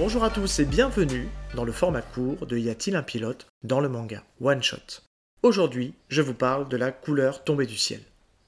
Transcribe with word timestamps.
Bonjour 0.00 0.24
à 0.24 0.30
tous 0.30 0.60
et 0.60 0.64
bienvenue 0.64 1.28
dans 1.54 1.66
le 1.66 1.72
format 1.72 2.00
court 2.00 2.46
de 2.46 2.56
Y 2.56 2.70
a-t-il 2.70 2.96
un 2.96 3.02
pilote 3.02 3.48
dans 3.62 3.80
le 3.80 3.90
manga 3.90 4.22
One 4.40 4.62
Shot. 4.62 5.02
Aujourd'hui, 5.42 5.92
je 6.08 6.22
vous 6.22 6.32
parle 6.32 6.70
de 6.70 6.78
la 6.78 6.90
couleur 6.90 7.44
tombée 7.44 7.66
du 7.66 7.76
ciel. 7.76 8.00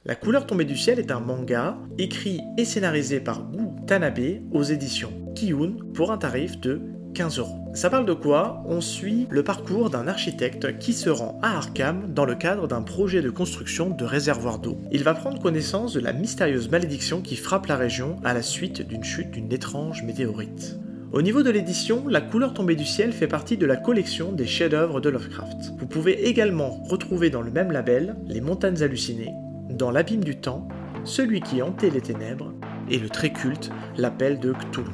La 0.06 0.14
couleur 0.14 0.46
tombée 0.46 0.64
du 0.64 0.78
ciel 0.78 0.98
est 0.98 1.10
un 1.10 1.20
manga 1.20 1.76
écrit 1.98 2.40
et 2.56 2.64
scénarisé 2.64 3.20
par 3.20 3.42
Gu 3.42 3.66
Tanabe 3.86 4.40
aux 4.50 4.62
éditions 4.62 5.12
Kiyun 5.34 5.74
pour 5.92 6.10
un 6.10 6.16
tarif 6.16 6.58
de 6.58 6.80
15 7.12 7.40
euros. 7.40 7.58
Ça 7.74 7.90
parle 7.90 8.06
de 8.06 8.14
quoi? 8.14 8.62
On 8.64 8.80
suit 8.80 9.26
le 9.28 9.44
parcours 9.44 9.90
d'un 9.90 10.08
architecte 10.08 10.78
qui 10.78 10.94
se 10.94 11.10
rend 11.10 11.38
à 11.42 11.58
Arkham 11.58 12.14
dans 12.14 12.24
le 12.24 12.34
cadre 12.34 12.66
d'un 12.66 12.80
projet 12.80 13.20
de 13.20 13.28
construction 13.28 13.90
de 13.90 14.06
réservoir 14.06 14.58
d'eau. 14.58 14.78
Il 14.90 15.04
va 15.04 15.12
prendre 15.12 15.38
connaissance 15.38 15.92
de 15.92 16.00
la 16.00 16.14
mystérieuse 16.14 16.70
malédiction 16.70 17.20
qui 17.20 17.36
frappe 17.36 17.66
la 17.66 17.76
région 17.76 18.16
à 18.24 18.32
la 18.32 18.40
suite 18.40 18.80
d'une 18.80 19.04
chute 19.04 19.32
d'une 19.32 19.52
étrange 19.52 20.02
météorite. 20.02 20.78
Au 21.12 21.20
niveau 21.20 21.42
de 21.42 21.50
l'édition, 21.50 22.04
La 22.08 22.22
couleur 22.22 22.54
tombée 22.54 22.74
du 22.74 22.86
ciel 22.86 23.12
fait 23.12 23.26
partie 23.26 23.58
de 23.58 23.66
la 23.66 23.76
collection 23.76 24.32
des 24.32 24.46
chefs-d'œuvre 24.46 24.98
de 24.98 25.10
Lovecraft. 25.10 25.74
Vous 25.78 25.86
pouvez 25.86 26.26
également 26.26 26.70
retrouver 26.88 27.28
dans 27.28 27.42
le 27.42 27.50
même 27.50 27.70
label 27.70 28.16
Les 28.26 28.40
montagnes 28.40 28.82
hallucinées, 28.82 29.34
Dans 29.68 29.90
l'abîme 29.90 30.24
du 30.24 30.36
temps, 30.36 30.66
Celui 31.04 31.42
qui 31.42 31.60
hantait 31.60 31.90
les 31.90 32.00
ténèbres 32.00 32.54
et 32.90 32.98
le 32.98 33.10
très 33.10 33.30
culte 33.30 33.70
L'appel 33.98 34.40
de 34.40 34.54
Cthulhu. 34.54 34.88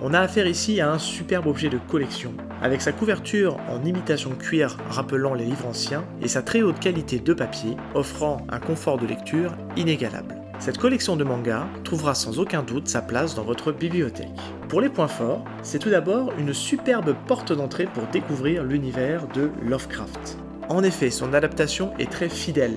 On 0.00 0.14
a 0.14 0.20
affaire 0.20 0.46
ici 0.46 0.80
à 0.80 0.90
un 0.90 0.98
superbe 0.98 1.46
objet 1.46 1.68
de 1.68 1.76
collection, 1.76 2.32
avec 2.62 2.80
sa 2.80 2.92
couverture 2.92 3.58
en 3.68 3.84
imitation 3.84 4.30
cuir 4.30 4.78
rappelant 4.88 5.34
les 5.34 5.44
livres 5.44 5.66
anciens 5.66 6.06
et 6.22 6.28
sa 6.28 6.40
très 6.40 6.62
haute 6.62 6.80
qualité 6.80 7.18
de 7.18 7.34
papier, 7.34 7.76
offrant 7.94 8.46
un 8.48 8.60
confort 8.60 8.96
de 8.96 9.06
lecture 9.06 9.54
inégalable. 9.76 10.39
Cette 10.60 10.76
collection 10.76 11.16
de 11.16 11.24
mangas 11.24 11.66
trouvera 11.84 12.14
sans 12.14 12.38
aucun 12.38 12.62
doute 12.62 12.86
sa 12.86 13.00
place 13.00 13.34
dans 13.34 13.44
votre 13.44 13.72
bibliothèque. 13.72 14.28
Pour 14.68 14.82
les 14.82 14.90
points 14.90 15.08
forts, 15.08 15.42
c'est 15.62 15.78
tout 15.78 15.88
d'abord 15.90 16.32
une 16.38 16.52
superbe 16.52 17.16
porte 17.26 17.52
d'entrée 17.52 17.86
pour 17.86 18.06
découvrir 18.08 18.62
l'univers 18.62 19.26
de 19.28 19.50
Lovecraft. 19.62 20.36
En 20.68 20.82
effet, 20.82 21.10
son 21.10 21.32
adaptation 21.32 21.92
est 21.98 22.10
très 22.10 22.28
fidèle, 22.28 22.76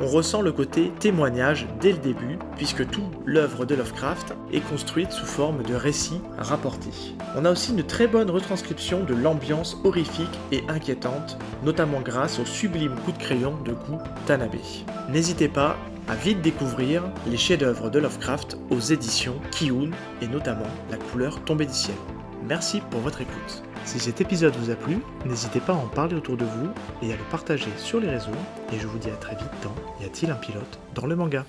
on 0.00 0.08
ressent 0.08 0.42
le 0.42 0.50
côté 0.50 0.92
témoignage 0.98 1.68
dès 1.80 1.92
le 1.92 1.98
début, 1.98 2.36
puisque 2.56 2.88
toute 2.90 3.04
l'œuvre 3.24 3.64
de 3.64 3.76
Lovecraft 3.76 4.34
est 4.52 4.60
construite 4.60 5.12
sous 5.12 5.26
forme 5.26 5.62
de 5.62 5.74
récits 5.74 6.20
rapportés. 6.36 7.14
On 7.36 7.44
a 7.44 7.52
aussi 7.52 7.72
une 7.72 7.84
très 7.84 8.08
bonne 8.08 8.28
retranscription 8.28 9.04
de 9.04 9.14
l'ambiance 9.14 9.76
horrifique 9.84 10.40
et 10.50 10.64
inquiétante, 10.68 11.38
notamment 11.64 12.00
grâce 12.00 12.40
au 12.40 12.44
sublime 12.44 12.96
coup 13.04 13.12
de 13.12 13.18
crayon 13.18 13.56
de 13.64 13.72
Gu 13.72 13.98
Tanabe. 14.26 14.56
N'hésitez 15.10 15.48
pas 15.48 15.76
à 16.08 16.14
vite 16.14 16.42
découvrir 16.42 17.02
les 17.26 17.36
chefs-d'œuvre 17.36 17.90
de 17.90 17.98
Lovecraft 17.98 18.58
aux 18.70 18.80
éditions 18.80 19.40
Kiyun 19.50 19.90
et 20.20 20.28
notamment 20.28 20.66
La 20.90 20.96
couleur 20.96 21.42
tombée 21.44 21.66
du 21.66 21.72
ciel. 21.72 21.96
Merci 22.46 22.82
pour 22.90 23.00
votre 23.00 23.22
écoute. 23.22 23.62
Si 23.84 23.98
cet 23.98 24.20
épisode 24.20 24.54
vous 24.56 24.70
a 24.70 24.74
plu, 24.74 24.98
n'hésitez 25.24 25.60
pas 25.60 25.72
à 25.72 25.76
en 25.76 25.88
parler 25.88 26.14
autour 26.14 26.36
de 26.36 26.44
vous 26.44 26.68
et 27.02 27.12
à 27.12 27.16
le 27.16 27.24
partager 27.30 27.70
sur 27.78 28.00
les 28.00 28.10
réseaux. 28.10 28.30
Et 28.72 28.78
je 28.78 28.86
vous 28.86 28.98
dis 28.98 29.10
à 29.10 29.16
très 29.16 29.36
vite 29.36 29.48
dans 29.62 29.74
Y 30.02 30.06
a-t-il 30.06 30.30
un 30.30 30.36
pilote 30.36 30.78
dans 30.94 31.06
le 31.06 31.16
manga? 31.16 31.44